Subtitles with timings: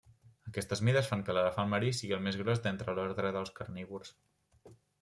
[0.51, 4.15] Aquestes mides fan que l'elefant marí sigui el més gros d'entre l'ordre dels carnívors.